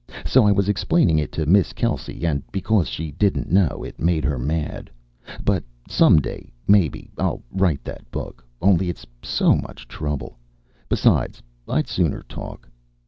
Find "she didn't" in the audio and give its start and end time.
2.89-3.51